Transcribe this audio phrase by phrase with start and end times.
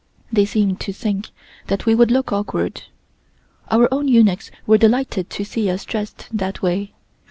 [0.33, 1.29] They seemed to think
[1.67, 2.85] that we would look awkward.
[3.69, 6.95] Our own eunuchs were delighted to see us dressed that way.